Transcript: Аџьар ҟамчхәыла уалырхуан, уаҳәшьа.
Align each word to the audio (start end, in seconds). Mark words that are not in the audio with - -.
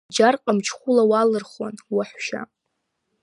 Аџьар 0.09 0.35
ҟамчхәыла 0.43 1.03
уалырхуан, 1.09 1.75
уаҳәшьа. 1.95 2.41